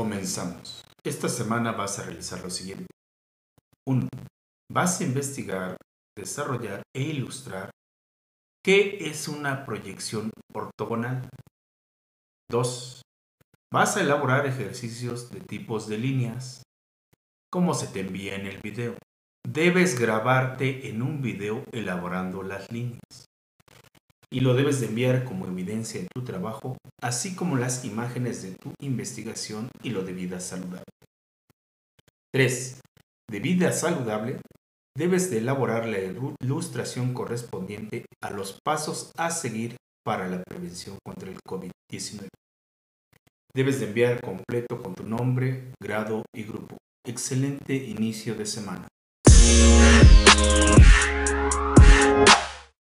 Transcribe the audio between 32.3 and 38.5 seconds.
3. De vida saludable, debes de elaborar la ilustración correspondiente a